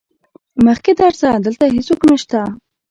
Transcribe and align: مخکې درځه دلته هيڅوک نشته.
مخکې 0.65 0.91
درځه 1.01 1.29
دلته 1.45 1.65
هيڅوک 1.75 1.99
نشته. 2.09 2.39